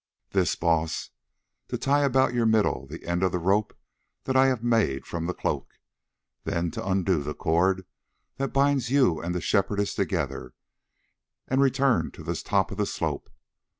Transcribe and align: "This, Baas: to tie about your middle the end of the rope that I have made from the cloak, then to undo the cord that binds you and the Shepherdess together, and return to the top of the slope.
"This, 0.31 0.55
Baas: 0.55 1.11
to 1.67 1.77
tie 1.77 2.01
about 2.03 2.33
your 2.33 2.47
middle 2.47 2.87
the 2.87 3.05
end 3.05 3.21
of 3.21 3.31
the 3.31 3.37
rope 3.37 3.77
that 4.23 4.35
I 4.35 4.47
have 4.47 4.63
made 4.63 5.05
from 5.05 5.27
the 5.27 5.33
cloak, 5.35 5.75
then 6.43 6.71
to 6.71 6.83
undo 6.83 7.21
the 7.21 7.35
cord 7.35 7.85
that 8.37 8.47
binds 8.51 8.89
you 8.89 9.21
and 9.21 9.35
the 9.35 9.41
Shepherdess 9.41 9.93
together, 9.93 10.55
and 11.47 11.61
return 11.61 12.09
to 12.13 12.23
the 12.23 12.33
top 12.35 12.71
of 12.71 12.77
the 12.77 12.87
slope. 12.87 13.29